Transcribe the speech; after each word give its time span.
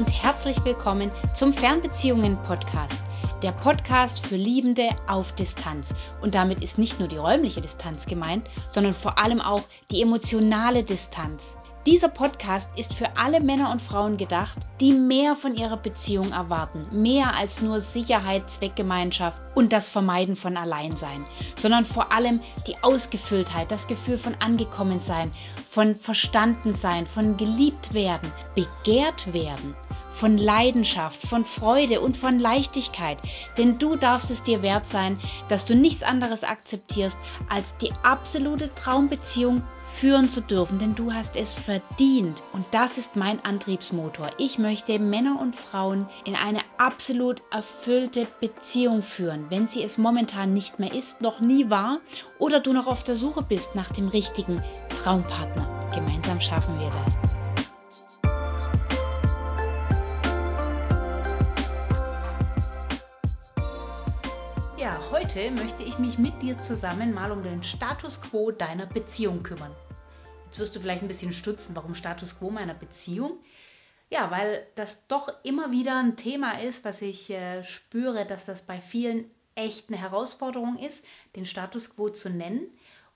und 0.00 0.24
herzlich 0.24 0.64
willkommen 0.64 1.10
zum 1.34 1.52
Fernbeziehungen 1.52 2.38
Podcast. 2.44 3.02
Der 3.42 3.52
Podcast 3.52 4.24
für 4.24 4.36
Liebende 4.36 4.88
auf 5.06 5.32
Distanz. 5.32 5.94
Und 6.22 6.34
damit 6.34 6.62
ist 6.62 6.78
nicht 6.78 6.98
nur 6.98 7.08
die 7.08 7.18
räumliche 7.18 7.60
Distanz 7.60 8.06
gemeint, 8.06 8.48
sondern 8.70 8.94
vor 8.94 9.18
allem 9.18 9.42
auch 9.42 9.60
die 9.90 10.00
emotionale 10.00 10.84
Distanz. 10.84 11.58
Dieser 11.86 12.08
Podcast 12.08 12.70
ist 12.76 12.92
für 12.92 13.16
alle 13.16 13.40
Männer 13.40 13.70
und 13.70 13.80
Frauen 13.80 14.18
gedacht, 14.18 14.58
die 14.80 14.92
mehr 14.92 15.34
von 15.34 15.54
ihrer 15.54 15.78
Beziehung 15.78 16.30
erwarten, 16.32 16.86
mehr 16.92 17.34
als 17.34 17.62
nur 17.62 17.80
Sicherheit, 17.80 18.50
Zweckgemeinschaft 18.50 19.40
und 19.54 19.72
das 19.72 19.88
Vermeiden 19.88 20.36
von 20.36 20.58
Alleinsein, 20.58 21.24
sondern 21.56 21.86
vor 21.86 22.12
allem 22.12 22.40
die 22.66 22.76
Ausgefülltheit, 22.82 23.70
das 23.70 23.86
Gefühl 23.86 24.18
von 24.18 24.34
Angekommensein, 24.40 25.30
von 25.70 25.94
Verstandensein, 25.94 27.06
von 27.06 27.38
geliebt 27.38 27.94
werden, 27.94 28.30
begehrt 28.54 29.32
werden 29.32 29.74
von 30.20 30.36
Leidenschaft, 30.36 31.22
von 31.22 31.46
Freude 31.46 32.02
und 32.02 32.14
von 32.14 32.38
Leichtigkeit. 32.38 33.16
Denn 33.56 33.78
du 33.78 33.96
darfst 33.96 34.30
es 34.30 34.42
dir 34.42 34.60
wert 34.60 34.86
sein, 34.86 35.18
dass 35.48 35.64
du 35.64 35.74
nichts 35.74 36.02
anderes 36.02 36.44
akzeptierst 36.44 37.18
als 37.48 37.74
die 37.78 37.90
absolute 38.02 38.74
Traumbeziehung 38.74 39.62
führen 39.90 40.28
zu 40.28 40.42
dürfen, 40.42 40.78
denn 40.78 40.94
du 40.94 41.14
hast 41.14 41.36
es 41.36 41.54
verdient. 41.54 42.42
Und 42.52 42.66
das 42.70 42.98
ist 42.98 43.16
mein 43.16 43.42
Antriebsmotor. 43.42 44.28
Ich 44.36 44.58
möchte 44.58 44.98
Männer 44.98 45.40
und 45.40 45.56
Frauen 45.56 46.06
in 46.26 46.36
eine 46.36 46.60
absolut 46.76 47.42
erfüllte 47.50 48.26
Beziehung 48.40 49.00
führen, 49.00 49.46
wenn 49.48 49.68
sie 49.68 49.82
es 49.82 49.96
momentan 49.96 50.52
nicht 50.52 50.78
mehr 50.78 50.94
ist, 50.94 51.22
noch 51.22 51.40
nie 51.40 51.70
war 51.70 51.98
oder 52.38 52.60
du 52.60 52.74
noch 52.74 52.88
auf 52.88 53.04
der 53.04 53.16
Suche 53.16 53.42
bist 53.42 53.74
nach 53.74 53.90
dem 53.90 54.08
richtigen 54.08 54.62
Traumpartner. 55.02 55.88
Gemeinsam 55.94 56.42
schaffen 56.42 56.78
wir 56.78 56.90
das. 57.04 57.39
Heute 65.34 65.52
möchte 65.52 65.84
ich 65.84 65.96
mich 65.98 66.18
mit 66.18 66.42
dir 66.42 66.58
zusammen 66.58 67.14
mal 67.14 67.30
um 67.30 67.44
den 67.44 67.62
Status 67.62 68.20
quo 68.20 68.50
deiner 68.50 68.86
Beziehung 68.86 69.44
kümmern. 69.44 69.72
Jetzt 70.46 70.58
wirst 70.58 70.74
du 70.74 70.80
vielleicht 70.80 71.02
ein 71.02 71.08
bisschen 71.08 71.32
stutzen, 71.32 71.76
warum 71.76 71.94
Status 71.94 72.36
quo 72.36 72.50
meiner 72.50 72.74
Beziehung? 72.74 73.38
Ja, 74.08 74.32
weil 74.32 74.66
das 74.74 75.06
doch 75.06 75.32
immer 75.44 75.70
wieder 75.70 75.96
ein 75.96 76.16
Thema 76.16 76.60
ist, 76.60 76.84
was 76.84 77.00
ich 77.00 77.30
äh, 77.30 77.62
spüre, 77.62 78.26
dass 78.26 78.44
das 78.44 78.62
bei 78.62 78.78
vielen 78.78 79.30
echt 79.54 79.88
eine 79.88 79.98
Herausforderung 79.98 80.76
ist, 80.78 81.04
den 81.36 81.46
Status 81.46 81.94
quo 81.94 82.08
zu 82.08 82.28
nennen 82.28 82.66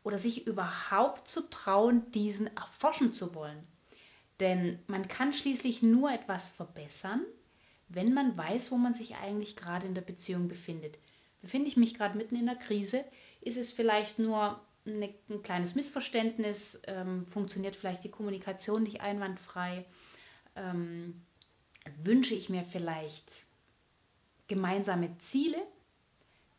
oder 0.04 0.18
sich 0.18 0.46
überhaupt 0.46 1.26
zu 1.26 1.50
trauen, 1.50 2.12
diesen 2.12 2.46
erforschen 2.56 3.12
zu 3.12 3.34
wollen. 3.34 3.66
Denn 4.38 4.78
man 4.86 5.08
kann 5.08 5.32
schließlich 5.32 5.82
nur 5.82 6.12
etwas 6.12 6.48
verbessern, 6.48 7.22
wenn 7.88 8.14
man 8.14 8.36
weiß, 8.36 8.70
wo 8.70 8.76
man 8.76 8.94
sich 8.94 9.16
eigentlich 9.16 9.56
gerade 9.56 9.88
in 9.88 9.94
der 9.96 10.02
Beziehung 10.02 10.46
befindet. 10.46 10.96
Befinde 11.44 11.68
ich 11.68 11.76
mich 11.76 11.94
gerade 11.94 12.16
mitten 12.16 12.36
in 12.36 12.46
der 12.46 12.56
Krise? 12.56 13.04
Ist 13.40 13.56
es 13.58 13.70
vielleicht 13.70 14.18
nur 14.18 14.60
eine, 14.86 15.14
ein 15.28 15.42
kleines 15.42 15.74
Missverständnis, 15.74 16.80
ähm, 16.86 17.26
funktioniert 17.26 17.76
vielleicht 17.76 18.04
die 18.04 18.10
Kommunikation 18.10 18.82
nicht 18.82 19.00
einwandfrei, 19.00 19.84
ähm, 20.56 21.22
wünsche 22.02 22.34
ich 22.34 22.48
mir 22.48 22.64
vielleicht 22.64 23.44
gemeinsame 24.48 25.16
Ziele, 25.18 25.60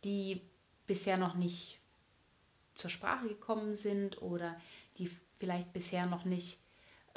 die 0.03 0.41
bisher 0.87 1.17
noch 1.17 1.35
nicht 1.35 1.79
zur 2.75 2.89
Sprache 2.89 3.27
gekommen 3.27 3.73
sind 3.73 4.21
oder 4.21 4.59
die 4.97 5.09
vielleicht 5.39 5.73
bisher 5.73 6.05
noch 6.05 6.25
nicht 6.25 6.59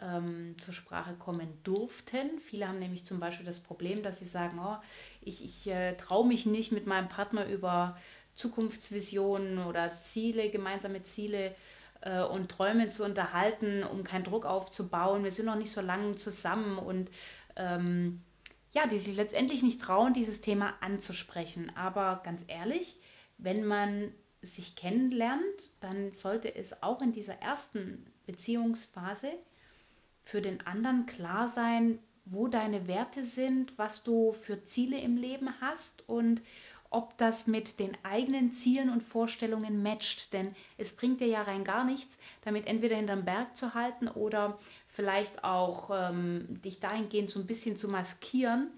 ähm, 0.00 0.56
zur 0.58 0.74
Sprache 0.74 1.14
kommen 1.14 1.48
durften. 1.64 2.38
Viele 2.44 2.68
haben 2.68 2.78
nämlich 2.78 3.04
zum 3.04 3.20
Beispiel 3.20 3.46
das 3.46 3.60
Problem, 3.60 4.02
dass 4.02 4.18
sie 4.18 4.26
sagen, 4.26 4.58
oh, 4.62 4.76
ich, 5.20 5.44
ich 5.44 5.68
äh, 5.68 5.94
traue 5.96 6.26
mich 6.26 6.46
nicht 6.46 6.72
mit 6.72 6.86
meinem 6.86 7.08
Partner 7.08 7.46
über 7.46 7.96
Zukunftsvisionen 8.34 9.58
oder 9.64 10.00
Ziele, 10.00 10.50
gemeinsame 10.50 11.02
Ziele 11.02 11.54
äh, 12.02 12.22
und 12.22 12.50
Träume 12.50 12.88
zu 12.88 13.04
unterhalten, 13.04 13.82
um 13.82 14.04
keinen 14.04 14.24
Druck 14.24 14.46
aufzubauen. 14.46 15.24
Wir 15.24 15.32
sind 15.32 15.46
noch 15.46 15.56
nicht 15.56 15.72
so 15.72 15.80
lange 15.80 16.16
zusammen 16.16 16.78
und 16.78 17.10
ähm, 17.56 18.22
ja, 18.72 18.86
die 18.86 18.98
sich 18.98 19.16
letztendlich 19.16 19.62
nicht 19.62 19.80
trauen, 19.80 20.12
dieses 20.12 20.40
Thema 20.40 20.74
anzusprechen. 20.80 21.72
Aber 21.74 22.20
ganz 22.22 22.44
ehrlich, 22.46 23.00
wenn 23.38 23.64
man 23.64 24.12
sich 24.42 24.76
kennenlernt, 24.76 25.42
dann 25.80 26.12
sollte 26.12 26.54
es 26.54 26.82
auch 26.82 27.02
in 27.02 27.12
dieser 27.12 27.40
ersten 27.40 28.06
Beziehungsphase 28.26 29.32
für 30.28 30.42
den 30.42 30.66
anderen 30.66 31.06
klar 31.06 31.48
sein, 31.48 31.98
wo 32.26 32.48
deine 32.48 32.86
Werte 32.86 33.24
sind, 33.24 33.78
was 33.78 34.02
du 34.02 34.32
für 34.32 34.62
Ziele 34.62 35.00
im 35.00 35.16
Leben 35.16 35.48
hast 35.62 36.06
und 36.06 36.42
ob 36.90 37.16
das 37.16 37.46
mit 37.46 37.80
den 37.80 37.96
eigenen 38.02 38.52
Zielen 38.52 38.90
und 38.90 39.02
Vorstellungen 39.02 39.82
matcht. 39.82 40.34
Denn 40.34 40.54
es 40.76 40.94
bringt 40.94 41.22
dir 41.22 41.28
ja 41.28 41.40
rein 41.40 41.64
gar 41.64 41.82
nichts, 41.82 42.18
damit 42.42 42.66
entweder 42.66 42.96
hinterm 42.96 43.24
Berg 43.24 43.56
zu 43.56 43.72
halten 43.72 44.06
oder 44.06 44.58
vielleicht 44.86 45.44
auch 45.44 45.90
ähm, 45.90 46.60
dich 46.62 46.78
dahingehend 46.78 47.30
so 47.30 47.40
ein 47.40 47.46
bisschen 47.46 47.78
zu 47.78 47.88
maskieren, 47.88 48.68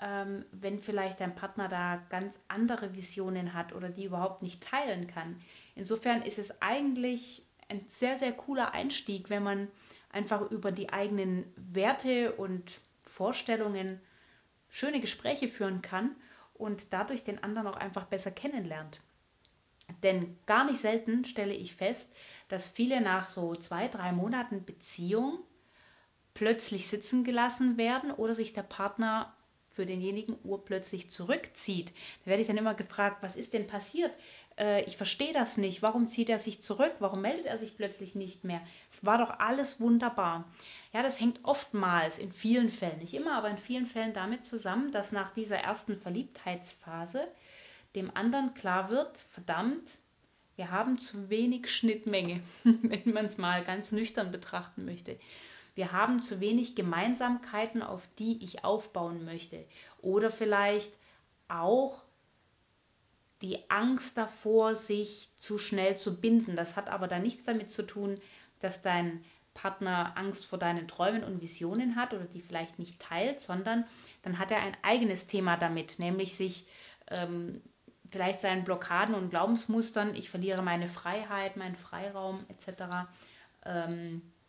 ähm, 0.00 0.44
wenn 0.52 0.78
vielleicht 0.78 1.20
dein 1.20 1.34
Partner 1.34 1.66
da 1.66 2.00
ganz 2.08 2.38
andere 2.46 2.94
Visionen 2.94 3.52
hat 3.52 3.72
oder 3.72 3.88
die 3.88 4.04
überhaupt 4.04 4.42
nicht 4.42 4.62
teilen 4.62 5.08
kann. 5.08 5.40
Insofern 5.74 6.22
ist 6.22 6.38
es 6.38 6.62
eigentlich 6.62 7.44
ein 7.68 7.84
sehr, 7.88 8.16
sehr 8.16 8.32
cooler 8.32 8.74
Einstieg, 8.74 9.28
wenn 9.28 9.42
man 9.42 9.68
einfach 10.14 10.50
über 10.50 10.72
die 10.72 10.90
eigenen 10.90 11.44
Werte 11.56 12.32
und 12.32 12.80
Vorstellungen 13.02 14.00
schöne 14.68 15.00
Gespräche 15.00 15.48
führen 15.48 15.82
kann 15.82 16.14
und 16.54 16.92
dadurch 16.92 17.24
den 17.24 17.42
anderen 17.42 17.66
auch 17.66 17.76
einfach 17.76 18.04
besser 18.04 18.30
kennenlernt. 18.30 19.00
Denn 20.02 20.38
gar 20.46 20.64
nicht 20.64 20.78
selten 20.78 21.24
stelle 21.24 21.54
ich 21.54 21.74
fest, 21.74 22.14
dass 22.48 22.66
viele 22.66 23.00
nach 23.00 23.28
so 23.28 23.54
zwei, 23.54 23.88
drei 23.88 24.12
Monaten 24.12 24.64
Beziehung 24.64 25.38
plötzlich 26.32 26.88
sitzen 26.88 27.24
gelassen 27.24 27.76
werden 27.76 28.10
oder 28.10 28.34
sich 28.34 28.52
der 28.52 28.62
Partner 28.62 29.34
für 29.74 29.86
denjenigen 29.86 30.38
urplötzlich 30.44 31.10
zurückzieht. 31.10 31.92
Da 32.24 32.30
werde 32.30 32.42
ich 32.42 32.48
dann 32.48 32.56
immer 32.56 32.74
gefragt, 32.74 33.22
was 33.22 33.36
ist 33.36 33.52
denn 33.52 33.66
passiert? 33.66 34.12
Äh, 34.58 34.84
ich 34.84 34.96
verstehe 34.96 35.32
das 35.32 35.56
nicht. 35.56 35.82
Warum 35.82 36.08
zieht 36.08 36.28
er 36.28 36.38
sich 36.38 36.62
zurück? 36.62 36.94
Warum 36.98 37.20
meldet 37.20 37.46
er 37.46 37.58
sich 37.58 37.76
plötzlich 37.76 38.14
nicht 38.14 38.44
mehr? 38.44 38.60
Es 38.90 39.04
war 39.04 39.18
doch 39.18 39.38
alles 39.38 39.80
wunderbar. 39.80 40.44
Ja, 40.92 41.02
das 41.02 41.20
hängt 41.20 41.40
oftmals 41.42 42.18
in 42.18 42.32
vielen 42.32 42.68
Fällen, 42.68 42.98
nicht 42.98 43.14
immer, 43.14 43.36
aber 43.36 43.50
in 43.50 43.58
vielen 43.58 43.86
Fällen 43.86 44.12
damit 44.12 44.44
zusammen, 44.44 44.92
dass 44.92 45.12
nach 45.12 45.32
dieser 45.32 45.58
ersten 45.58 45.96
Verliebtheitsphase 45.96 47.26
dem 47.94 48.10
anderen 48.16 48.54
klar 48.54 48.90
wird, 48.90 49.18
verdammt, 49.32 49.88
wir 50.56 50.70
haben 50.70 50.98
zu 50.98 51.30
wenig 51.30 51.68
Schnittmenge, 51.68 52.40
wenn 52.64 53.12
man 53.12 53.26
es 53.26 53.38
mal 53.38 53.64
ganz 53.64 53.92
nüchtern 53.92 54.30
betrachten 54.30 54.84
möchte. 54.84 55.18
Wir 55.74 55.90
haben 55.90 56.22
zu 56.22 56.38
wenig 56.38 56.76
Gemeinsamkeiten, 56.76 57.82
auf 57.82 58.02
die 58.18 58.42
ich 58.44 58.64
aufbauen 58.64 59.24
möchte. 59.24 59.64
Oder 60.00 60.30
vielleicht 60.30 60.92
auch 61.48 62.00
die 63.44 63.70
Angst 63.70 64.16
davor, 64.16 64.74
sich 64.74 65.28
zu 65.38 65.58
schnell 65.58 65.98
zu 65.98 66.18
binden. 66.18 66.56
Das 66.56 66.76
hat 66.76 66.88
aber 66.88 67.08
dann 67.08 67.22
nichts 67.22 67.44
damit 67.44 67.70
zu 67.70 67.82
tun, 67.82 68.18
dass 68.60 68.80
dein 68.80 69.22
Partner 69.52 70.16
Angst 70.16 70.46
vor 70.46 70.58
deinen 70.58 70.88
Träumen 70.88 71.22
und 71.22 71.42
Visionen 71.42 71.94
hat 71.94 72.14
oder 72.14 72.24
die 72.24 72.40
vielleicht 72.40 72.78
nicht 72.78 72.98
teilt, 73.00 73.40
sondern 73.40 73.84
dann 74.22 74.38
hat 74.38 74.50
er 74.50 74.60
ein 74.60 74.76
eigenes 74.82 75.26
Thema 75.26 75.56
damit, 75.56 75.98
nämlich 75.98 76.34
sich 76.34 76.66
ähm, 77.10 77.60
vielleicht 78.10 78.40
seinen 78.40 78.64
Blockaden 78.64 79.14
und 79.14 79.30
Glaubensmustern, 79.30 80.14
ich 80.14 80.30
verliere 80.30 80.62
meine 80.62 80.88
Freiheit, 80.88 81.56
meinen 81.56 81.76
Freiraum 81.76 82.44
etc. 82.48 82.82
Ähm, 83.64 84.22
äh, 84.22 84.43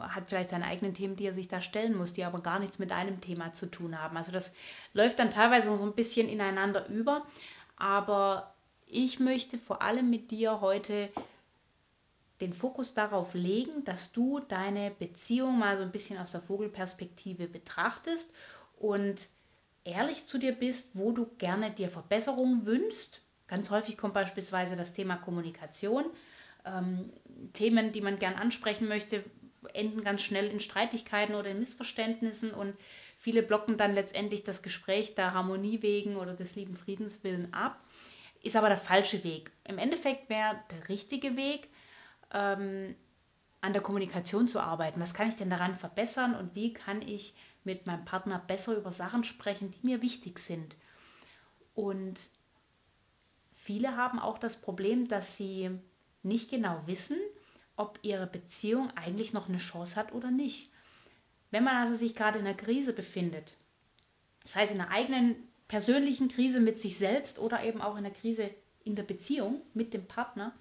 hat 0.00 0.28
vielleicht 0.28 0.50
seine 0.50 0.66
eigenen 0.66 0.94
Themen, 0.94 1.16
die 1.16 1.26
er 1.26 1.34
sich 1.34 1.48
da 1.48 1.60
stellen 1.60 1.96
muss, 1.96 2.12
die 2.12 2.24
aber 2.24 2.40
gar 2.40 2.58
nichts 2.58 2.78
mit 2.78 2.90
deinem 2.90 3.20
Thema 3.20 3.52
zu 3.52 3.66
tun 3.66 4.00
haben. 4.00 4.16
Also 4.16 4.32
das 4.32 4.52
läuft 4.92 5.18
dann 5.18 5.30
teilweise 5.30 5.76
so 5.76 5.84
ein 5.84 5.94
bisschen 5.94 6.28
ineinander 6.28 6.88
über. 6.88 7.26
Aber 7.76 8.54
ich 8.86 9.20
möchte 9.20 9.58
vor 9.58 9.82
allem 9.82 10.10
mit 10.10 10.30
dir 10.30 10.60
heute 10.60 11.10
den 12.40 12.52
Fokus 12.52 12.94
darauf 12.94 13.34
legen, 13.34 13.84
dass 13.84 14.12
du 14.12 14.40
deine 14.40 14.90
Beziehung 14.90 15.58
mal 15.58 15.76
so 15.76 15.82
ein 15.82 15.92
bisschen 15.92 16.18
aus 16.18 16.32
der 16.32 16.42
Vogelperspektive 16.42 17.46
betrachtest 17.46 18.32
und 18.78 19.28
ehrlich 19.84 20.26
zu 20.26 20.38
dir 20.38 20.52
bist, 20.52 20.96
wo 20.96 21.12
du 21.12 21.26
gerne 21.38 21.70
dir 21.70 21.88
Verbesserungen 21.88 22.66
wünschst. 22.66 23.22
Ganz 23.46 23.70
häufig 23.70 23.96
kommt 23.96 24.14
beispielsweise 24.14 24.76
das 24.76 24.92
Thema 24.92 25.16
Kommunikation. 25.16 26.04
Ähm, 26.64 27.10
Themen, 27.52 27.92
die 27.92 28.00
man 28.00 28.18
gern 28.18 28.34
ansprechen 28.34 28.88
möchte, 28.88 29.24
enden 29.74 30.04
ganz 30.04 30.22
schnell 30.22 30.46
in 30.46 30.60
Streitigkeiten 30.60 31.34
oder 31.34 31.50
in 31.50 31.60
Missverständnissen 31.60 32.52
und 32.52 32.76
viele 33.18 33.42
blocken 33.42 33.76
dann 33.76 33.94
letztendlich 33.94 34.44
das 34.44 34.62
Gespräch 34.62 35.14
der 35.14 35.34
Harmonie 35.34 35.82
wegen 35.82 36.16
oder 36.16 36.34
des 36.34 36.54
lieben 36.56 36.76
Friedens 36.76 37.22
willen 37.24 37.52
ab. 37.52 37.78
Ist 38.42 38.56
aber 38.56 38.68
der 38.68 38.78
falsche 38.78 39.24
Weg. 39.24 39.50
Im 39.64 39.78
Endeffekt 39.78 40.28
wäre 40.28 40.60
der 40.70 40.88
richtige 40.88 41.36
Weg, 41.36 41.68
ähm, 42.32 42.94
an 43.60 43.72
der 43.72 43.82
Kommunikation 43.82 44.46
zu 44.46 44.60
arbeiten. 44.60 45.00
Was 45.00 45.14
kann 45.14 45.28
ich 45.28 45.36
denn 45.36 45.50
daran 45.50 45.76
verbessern 45.76 46.34
und 46.34 46.54
wie 46.54 46.72
kann 46.72 47.02
ich 47.02 47.34
mit 47.66 47.84
meinem 47.84 48.04
Partner 48.04 48.38
besser 48.38 48.76
über 48.76 48.90
Sachen 48.90 49.24
sprechen, 49.24 49.72
die 49.72 49.86
mir 49.86 50.00
wichtig 50.00 50.38
sind. 50.38 50.76
Und 51.74 52.18
viele 53.54 53.96
haben 53.96 54.18
auch 54.18 54.38
das 54.38 54.56
Problem, 54.56 55.08
dass 55.08 55.36
sie 55.36 55.70
nicht 56.22 56.48
genau 56.48 56.80
wissen, 56.86 57.18
ob 57.76 57.98
ihre 58.02 58.26
Beziehung 58.26 58.90
eigentlich 58.96 59.32
noch 59.32 59.48
eine 59.48 59.58
Chance 59.58 59.96
hat 59.96 60.12
oder 60.12 60.30
nicht. 60.30 60.72
Wenn 61.50 61.64
man 61.64 61.76
also 61.76 61.94
sich 61.94 62.14
gerade 62.14 62.38
in 62.38 62.46
einer 62.46 62.56
Krise 62.56 62.92
befindet, 62.92 63.52
das 64.42 64.56
heißt 64.56 64.74
in 64.74 64.80
einer 64.80 64.90
eigenen 64.90 65.36
persönlichen 65.68 66.28
Krise 66.28 66.60
mit 66.60 66.78
sich 66.78 66.98
selbst 66.98 67.38
oder 67.38 67.62
eben 67.64 67.80
auch 67.80 67.92
in 67.92 68.04
einer 68.04 68.14
Krise 68.14 68.50
in 68.84 68.94
der 68.94 69.02
Beziehung 69.02 69.60
mit 69.74 69.94
dem 69.94 70.06
Partner, 70.06 70.54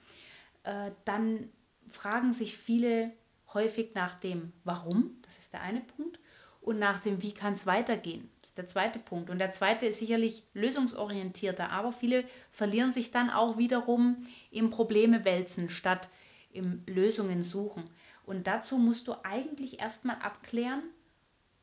äh, 0.64 0.92
dann 1.06 1.50
fragen 1.90 2.34
sich 2.34 2.58
viele 2.58 3.12
häufig 3.54 3.94
nach 3.94 4.16
dem 4.16 4.52
Warum, 4.64 5.18
das 5.22 5.38
ist 5.38 5.54
der 5.54 5.62
eine 5.62 5.82
Punkt, 5.82 6.20
und 6.62 6.80
nach 6.80 7.00
dem 7.00 7.22
Wie 7.22 7.32
kann 7.32 7.54
es 7.54 7.68
weitergehen, 7.68 8.30
das 8.42 8.50
ist 8.50 8.58
der 8.58 8.68
zweite 8.68 8.98
Punkt. 8.98 9.30
Und 9.30 9.38
der 9.38 9.52
zweite 9.52 9.86
ist 9.86 10.00
sicherlich 10.00 10.44
lösungsorientierter, 10.54 11.70
aber 11.70 11.92
viele 11.94 12.26
verlieren 12.50 12.92
sich 12.92 13.12
dann 13.12 13.30
auch 13.30 13.58
wiederum 13.58 14.26
im 14.50 14.72
Probleme 14.72 15.26
wälzen 15.26 15.70
statt 15.70 16.10
im 16.56 16.84
Lösungen 16.88 17.44
suchen. 17.44 17.84
Und 18.26 18.48
dazu 18.48 18.78
musst 18.78 19.08
du 19.08 19.14
eigentlich 19.24 19.80
erstmal 19.80 20.18
abklären, 20.18 20.84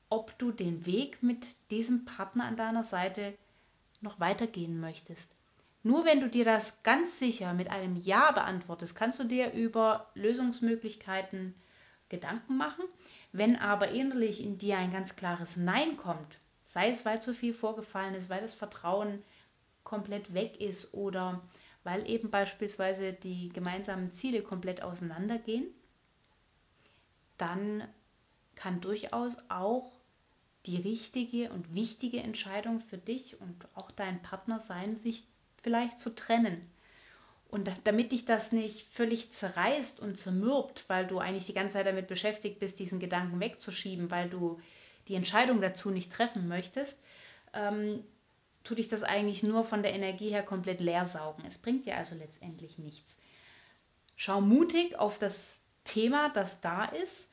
ob 0.08 0.38
du 0.38 0.52
den 0.52 0.86
Weg 0.86 1.22
mit 1.22 1.46
diesem 1.70 2.04
Partner 2.04 2.44
an 2.44 2.56
deiner 2.56 2.84
Seite 2.84 3.34
noch 4.00 4.20
weitergehen 4.20 4.78
möchtest. 4.78 5.34
Nur 5.82 6.04
wenn 6.04 6.20
du 6.20 6.28
dir 6.28 6.44
das 6.44 6.82
ganz 6.82 7.18
sicher 7.18 7.54
mit 7.54 7.70
einem 7.70 7.96
Ja 7.96 8.30
beantwortest, 8.32 8.94
kannst 8.94 9.18
du 9.18 9.24
dir 9.24 9.52
über 9.52 10.10
Lösungsmöglichkeiten 10.14 11.54
Gedanken 12.08 12.56
machen. 12.56 12.84
Wenn 13.32 13.56
aber 13.56 13.88
innerlich 13.88 14.44
in 14.44 14.58
dir 14.58 14.76
ein 14.76 14.92
ganz 14.92 15.16
klares 15.16 15.56
Nein 15.56 15.96
kommt, 15.96 16.38
sei 16.64 16.90
es 16.90 17.04
weil 17.04 17.20
zu 17.20 17.34
viel 17.34 17.54
vorgefallen 17.54 18.14
ist, 18.14 18.28
weil 18.28 18.42
das 18.42 18.54
Vertrauen 18.54 19.22
komplett 19.82 20.34
weg 20.34 20.60
ist 20.60 20.94
oder 20.94 21.40
weil 21.84 22.08
eben 22.08 22.30
beispielsweise 22.30 23.12
die 23.12 23.48
gemeinsamen 23.48 24.12
Ziele 24.12 24.42
komplett 24.42 24.82
auseinandergehen, 24.82 25.66
dann 27.38 27.82
kann 28.54 28.80
durchaus 28.80 29.36
auch 29.48 29.92
die 30.66 30.76
richtige 30.76 31.50
und 31.50 31.74
wichtige 31.74 32.20
Entscheidung 32.20 32.80
für 32.80 32.98
dich 32.98 33.40
und 33.40 33.66
auch 33.74 33.90
deinen 33.90 34.22
Partner 34.22 34.60
sein, 34.60 34.96
sich 34.96 35.24
vielleicht 35.62 35.98
zu 35.98 36.14
trennen. 36.14 36.70
Und 37.48 37.70
damit 37.84 38.12
dich 38.12 38.24
das 38.24 38.52
nicht 38.52 38.86
völlig 38.86 39.30
zerreißt 39.30 40.00
und 40.00 40.18
zermürbt, 40.18 40.84
weil 40.88 41.06
du 41.06 41.18
eigentlich 41.18 41.46
die 41.46 41.52
ganze 41.52 41.74
Zeit 41.74 41.86
damit 41.86 42.06
beschäftigt 42.06 42.60
bist, 42.60 42.78
diesen 42.78 43.00
Gedanken 43.00 43.40
wegzuschieben, 43.40 44.10
weil 44.10 44.30
du 44.30 44.60
die 45.08 45.16
Entscheidung 45.16 45.60
dazu 45.60 45.90
nicht 45.90 46.12
treffen 46.12 46.48
möchtest, 46.48 47.02
ähm, 47.52 48.04
tut 48.64 48.78
dich 48.78 48.88
das 48.88 49.02
eigentlich 49.02 49.42
nur 49.42 49.64
von 49.64 49.82
der 49.82 49.92
Energie 49.92 50.30
her 50.30 50.42
komplett 50.42 50.80
leer 50.80 51.04
saugen. 51.04 51.44
Es 51.46 51.58
bringt 51.58 51.86
dir 51.86 51.96
also 51.96 52.14
letztendlich 52.14 52.78
nichts. 52.78 53.16
Schau 54.16 54.40
mutig 54.40 54.98
auf 54.98 55.18
das 55.18 55.56
Thema, 55.84 56.28
das 56.30 56.60
da 56.60 56.84
ist. 56.84 57.32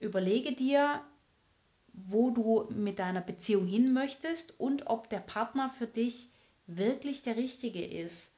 Überlege 0.00 0.52
dir, 0.52 1.00
wo 1.92 2.30
du 2.30 2.66
mit 2.70 2.98
deiner 2.98 3.20
Beziehung 3.20 3.66
hin 3.66 3.92
möchtest 3.92 4.58
und 4.58 4.88
ob 4.88 5.08
der 5.10 5.20
Partner 5.20 5.70
für 5.70 5.86
dich 5.86 6.28
wirklich 6.66 7.22
der 7.22 7.36
richtige 7.36 7.84
ist. 7.84 8.32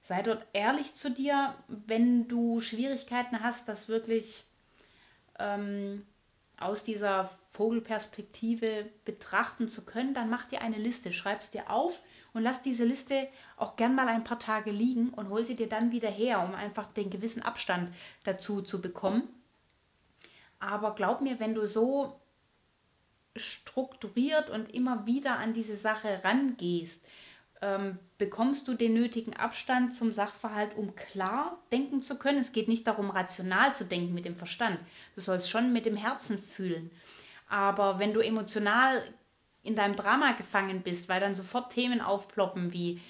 Sei 0.00 0.22
dort 0.22 0.44
ehrlich 0.52 0.94
zu 0.94 1.10
dir, 1.10 1.54
wenn 1.68 2.28
du 2.28 2.60
Schwierigkeiten 2.60 3.40
hast, 3.42 3.68
das 3.68 3.88
wirklich 3.88 4.44
ähm, 5.38 6.06
aus 6.58 6.84
dieser 6.84 7.30
Vogelperspektive 7.52 8.86
betrachten 9.04 9.68
zu 9.68 9.84
können, 9.84 10.14
dann 10.14 10.30
mach 10.30 10.44
dir 10.44 10.60
eine 10.60 10.78
Liste, 10.78 11.12
schreib 11.12 11.40
es 11.40 11.50
dir 11.50 11.70
auf 11.70 12.00
und 12.32 12.42
lass 12.42 12.62
diese 12.62 12.84
Liste 12.84 13.28
auch 13.56 13.76
gern 13.76 13.94
mal 13.94 14.08
ein 14.08 14.24
paar 14.24 14.38
Tage 14.38 14.70
liegen 14.70 15.10
und 15.10 15.28
hol 15.30 15.44
sie 15.44 15.56
dir 15.56 15.68
dann 15.68 15.90
wieder 15.90 16.10
her, 16.10 16.40
um 16.42 16.54
einfach 16.54 16.86
den 16.86 17.10
gewissen 17.10 17.42
Abstand 17.42 17.92
dazu 18.24 18.62
zu 18.62 18.80
bekommen. 18.80 19.22
Aber 20.58 20.94
glaub 20.94 21.20
mir, 21.20 21.40
wenn 21.40 21.54
du 21.54 21.66
so 21.66 22.20
strukturiert 23.36 24.50
und 24.50 24.72
immer 24.72 25.06
wieder 25.06 25.38
an 25.38 25.52
diese 25.52 25.76
Sache 25.76 26.24
rangehst, 26.24 27.06
ähm, 27.62 27.98
bekommst 28.18 28.68
du 28.68 28.74
den 28.74 28.94
nötigen 28.94 29.34
Abstand 29.34 29.94
zum 29.94 30.12
Sachverhalt, 30.12 30.76
um 30.76 30.94
klar 30.94 31.58
denken 31.72 32.02
zu 32.02 32.18
können. 32.18 32.38
Es 32.38 32.52
geht 32.52 32.68
nicht 32.68 32.86
darum, 32.86 33.10
rational 33.10 33.74
zu 33.74 33.84
denken 33.84 34.14
mit 34.14 34.24
dem 34.24 34.36
Verstand. 34.36 34.78
Du 35.14 35.20
sollst 35.20 35.50
schon 35.50 35.72
mit 35.72 35.86
dem 35.86 35.96
Herzen 35.96 36.38
fühlen. 36.38 36.90
Aber 37.48 37.98
wenn 37.98 38.12
du 38.12 38.20
emotional 38.20 39.04
in 39.62 39.74
deinem 39.74 39.96
Drama 39.96 40.32
gefangen 40.32 40.82
bist, 40.82 41.08
weil 41.08 41.20
dann 41.20 41.34
sofort 41.34 41.72
Themen 41.72 42.00
aufploppen 42.00 42.72
wie 42.72 43.00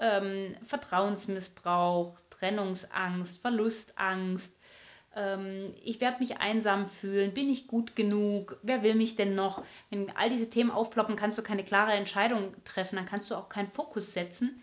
ähm, 0.00 0.56
Vertrauensmissbrauch, 0.64 2.18
Trennungsangst, 2.30 3.40
Verlustangst, 3.40 4.57
ähm, 5.14 5.74
ich 5.82 6.00
werde 6.00 6.20
mich 6.20 6.38
einsam 6.38 6.88
fühlen, 6.88 7.34
bin 7.34 7.48
ich 7.50 7.66
gut 7.66 7.96
genug, 7.96 8.58
wer 8.62 8.82
will 8.82 8.94
mich 8.94 9.16
denn 9.16 9.34
noch? 9.34 9.64
Wenn 9.90 10.14
all 10.16 10.30
diese 10.30 10.50
Themen 10.50 10.70
aufploppen, 10.70 11.16
kannst 11.16 11.38
du 11.38 11.42
keine 11.42 11.64
klare 11.64 11.92
Entscheidung 11.92 12.54
treffen, 12.64 12.96
dann 12.96 13.06
kannst 13.06 13.30
du 13.30 13.34
auch 13.34 13.48
keinen 13.48 13.70
Fokus 13.70 14.14
setzen. 14.14 14.60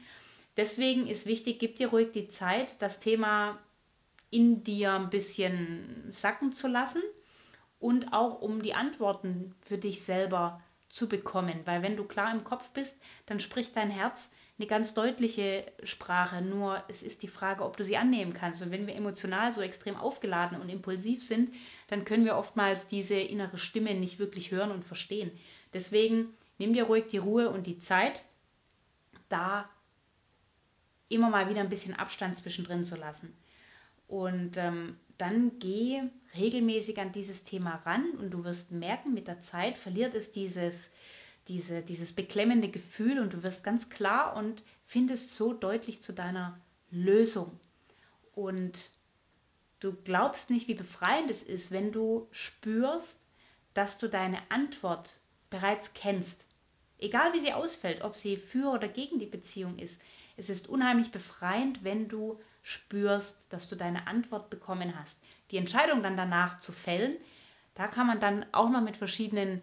Deswegen 0.58 1.08
ist 1.08 1.26
wichtig, 1.26 1.60
gib 1.60 1.76
dir 1.76 1.90
ruhig 1.90 2.12
die 2.12 2.28
Zeit, 2.28 2.82
das 2.82 3.00
Thema 3.00 3.60
in 4.30 4.64
dir 4.64 4.94
ein 4.94 5.10
bisschen 5.10 6.08
sacken 6.12 6.52
zu 6.52 6.68
lassen 6.68 7.02
und 7.80 8.14
auch 8.14 8.42
um 8.42 8.62
die 8.62 8.74
Antworten 8.74 9.54
für 9.62 9.78
dich 9.78 10.02
selber 10.04 10.62
zu 10.96 11.10
bekommen. 11.10 11.60
Weil 11.66 11.82
wenn 11.82 11.98
du 11.98 12.06
klar 12.06 12.32
im 12.32 12.46
Kopf 12.46 12.70
bist, 12.70 12.98
dann 13.26 13.42
spricht 13.42 13.76
dein 13.76 13.90
Herz 13.90 14.32
eine 14.58 14.68
ganz 14.68 14.94
deutliche 14.94 15.70
Sprache, 15.84 16.42
nur 16.42 16.82
es 16.88 17.04
ist 17.04 17.22
die 17.22 17.28
Frage, 17.28 17.66
ob 17.66 17.76
du 17.76 17.84
sie 17.84 17.98
annehmen 17.98 18.34
kannst. 18.34 18.62
Und 18.62 18.72
wenn 18.72 18.88
wir 18.88 18.96
emotional 18.96 19.52
so 19.52 19.62
extrem 19.62 19.98
aufgeladen 19.98 20.60
und 20.62 20.70
impulsiv 20.70 21.22
sind, 21.22 21.54
dann 21.88 22.06
können 22.06 22.24
wir 22.24 22.38
oftmals 22.38 22.88
diese 22.88 23.16
innere 23.16 23.58
Stimme 23.58 23.94
nicht 23.94 24.20
wirklich 24.20 24.52
hören 24.52 24.72
und 24.72 24.86
verstehen. 24.86 25.32
Deswegen 25.74 26.30
nimm 26.60 26.72
dir 26.72 26.86
ruhig 26.86 27.08
die 27.08 27.18
Ruhe 27.18 27.50
und 27.50 27.68
die 27.68 27.80
Zeit, 27.80 28.24
da 29.28 29.70
immer 31.10 31.30
mal 31.30 31.50
wieder 31.50 31.60
ein 31.60 31.70
bisschen 31.70 31.94
Abstand 31.94 32.38
zwischendrin 32.38 32.86
zu 32.86 32.96
lassen. 32.96 33.36
Und 34.08 34.58
ähm, 34.58 34.98
dann 35.18 35.60
geh 35.60 36.02
regelmäßig 36.38 37.00
an 37.00 37.12
dieses 37.12 37.44
Thema 37.44 37.76
ran 37.86 38.12
und 38.20 38.32
du 38.32 38.44
wirst 38.44 38.72
merken, 38.72 39.14
mit 39.14 39.28
der 39.28 39.42
Zeit 39.42 39.78
verliert 39.78 40.14
es 40.14 40.32
dieses 40.32 40.76
diese, 41.48 41.82
dieses 41.82 42.14
beklemmende 42.14 42.70
Gefühl 42.70 43.20
und 43.20 43.34
du 43.34 43.44
wirst 43.44 43.64
ganz 43.64 43.90
klar 43.90 44.36
und 44.36 44.64
findest 44.86 45.36
so 45.36 45.54
deutlich 45.54 46.02
zu 46.02 46.14
deiner 46.14 46.60
Lösung. 46.90 47.60
Und 48.34 48.90
du 49.80 49.94
glaubst 49.94 50.50
nicht, 50.50 50.68
wie 50.68 50.74
befreiend 50.74 51.30
es 51.30 51.44
ist, 51.44 51.72
wenn 51.72 51.92
du 51.92 52.28
spürst, 52.32 53.22
dass 53.74 53.98
du 53.98 54.10
deine 54.10 54.40
Antwort 54.50 55.18
bereits 55.50 55.94
kennst. 55.94 56.46
Egal 56.98 57.34
wie 57.34 57.40
sie 57.40 57.54
ausfällt, 57.54 58.02
ob 58.02 58.16
sie 58.16 58.38
für 58.38 58.72
oder 58.72 58.88
gegen 58.88 59.20
die 59.20 59.26
Beziehung 59.26 59.78
ist. 59.78 60.02
Es 60.38 60.50
ist 60.50 60.68
unheimlich 60.68 61.12
befreiend, 61.12 61.84
wenn 61.84 62.08
du 62.08 62.40
spürst, 62.62 63.46
dass 63.54 63.70
du 63.70 63.76
deine 63.76 64.08
Antwort 64.08 64.50
bekommen 64.50 64.98
hast. 65.00 65.20
Die 65.52 65.58
Entscheidung 65.58 66.04
dann 66.04 66.18
danach 66.18 66.60
zu 66.60 66.72
fällen, 66.72 67.16
da 67.76 67.88
kann 67.88 68.08
man 68.08 68.20
dann 68.20 68.46
auch 68.52 68.70
noch 68.70 68.82
mit 68.82 68.98
verschiedenen 68.98 69.62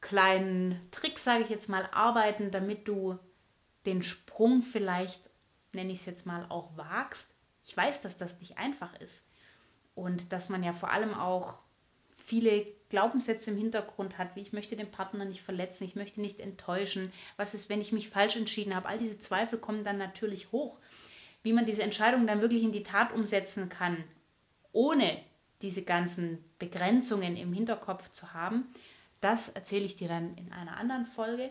kleinen 0.00 0.80
Tricks, 0.90 1.24
sage 1.24 1.42
ich 1.42 1.50
jetzt 1.50 1.68
mal, 1.68 1.88
arbeiten, 1.92 2.50
damit 2.50 2.86
du 2.86 3.18
den 3.86 4.02
Sprung 4.02 4.62
vielleicht, 4.62 5.20
nenne 5.72 5.92
ich 5.92 6.00
es 6.00 6.06
jetzt 6.06 6.26
mal, 6.26 6.46
auch 6.48 6.76
wagst. 6.76 7.34
Ich 7.64 7.76
weiß, 7.76 8.02
dass 8.02 8.16
das 8.16 8.38
nicht 8.40 8.58
einfach 8.58 8.94
ist 9.00 9.26
und 9.94 10.32
dass 10.32 10.48
man 10.48 10.62
ja 10.62 10.72
vor 10.72 10.90
allem 10.90 11.14
auch 11.14 11.58
viele 12.16 12.66
Glaubenssätze 12.88 13.50
im 13.50 13.56
Hintergrund 13.56 14.18
hat, 14.18 14.34
wie 14.34 14.40
ich 14.40 14.52
möchte 14.52 14.76
den 14.76 14.90
Partner 14.90 15.24
nicht 15.24 15.42
verletzen, 15.42 15.84
ich 15.84 15.94
möchte 15.94 16.20
nicht 16.20 16.40
enttäuschen, 16.40 17.12
was 17.36 17.54
ist, 17.54 17.68
wenn 17.68 17.80
ich 17.80 17.92
mich 17.92 18.08
falsch 18.08 18.36
entschieden 18.36 18.74
habe. 18.74 18.88
All 18.88 18.98
diese 18.98 19.18
Zweifel 19.18 19.58
kommen 19.58 19.84
dann 19.84 19.98
natürlich 19.98 20.52
hoch. 20.52 20.78
Wie 21.42 21.52
man 21.52 21.66
diese 21.66 21.82
Entscheidung 21.82 22.26
dann 22.26 22.40
wirklich 22.40 22.62
in 22.62 22.72
die 22.72 22.82
Tat 22.82 23.12
umsetzen 23.12 23.68
kann, 23.68 24.02
ohne 24.72 25.20
diese 25.62 25.82
ganzen 25.82 26.44
Begrenzungen 26.58 27.36
im 27.36 27.52
Hinterkopf 27.52 28.10
zu 28.10 28.32
haben, 28.32 28.66
das 29.20 29.48
erzähle 29.48 29.84
ich 29.84 29.96
dir 29.96 30.08
dann 30.08 30.36
in 30.36 30.52
einer 30.52 30.76
anderen 30.76 31.06
Folge. 31.06 31.50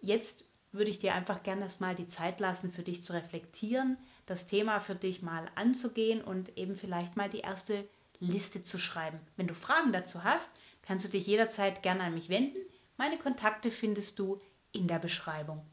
Jetzt 0.00 0.44
würde 0.72 0.90
ich 0.90 0.98
dir 0.98 1.14
einfach 1.14 1.42
gerne 1.42 1.62
erstmal 1.62 1.94
die 1.94 2.06
Zeit 2.08 2.40
lassen, 2.40 2.72
für 2.72 2.82
dich 2.82 3.02
zu 3.02 3.12
reflektieren, 3.12 3.96
das 4.26 4.46
Thema 4.46 4.80
für 4.80 4.94
dich 4.94 5.22
mal 5.22 5.50
anzugehen 5.54 6.22
und 6.22 6.56
eben 6.56 6.74
vielleicht 6.74 7.16
mal 7.16 7.28
die 7.28 7.40
erste 7.40 7.88
Liste 8.20 8.62
zu 8.62 8.78
schreiben. 8.78 9.20
Wenn 9.36 9.46
du 9.46 9.54
Fragen 9.54 9.92
dazu 9.92 10.24
hast, 10.24 10.52
kannst 10.82 11.04
du 11.04 11.08
dich 11.08 11.26
jederzeit 11.26 11.82
gerne 11.82 12.02
an 12.04 12.14
mich 12.14 12.28
wenden. 12.28 12.58
Meine 12.96 13.18
Kontakte 13.18 13.70
findest 13.70 14.18
du 14.18 14.40
in 14.72 14.88
der 14.88 14.98
Beschreibung. 14.98 15.64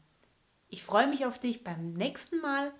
Ich 0.68 0.82
freue 0.82 1.06
mich 1.06 1.26
auf 1.26 1.38
dich 1.38 1.64
beim 1.64 1.92
nächsten 1.92 2.40
Mal 2.40 2.72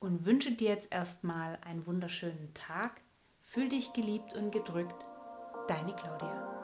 und 0.00 0.24
wünsche 0.24 0.52
dir 0.52 0.70
jetzt 0.70 0.92
erstmal 0.92 1.58
einen 1.64 1.86
wunderschönen 1.86 2.52
Tag. 2.54 3.00
Fühl 3.44 3.68
dich 3.68 3.92
geliebt 3.92 4.34
und 4.34 4.50
gedrückt. 4.50 5.04
Deine 5.68 5.94
Claudia. 5.94 6.61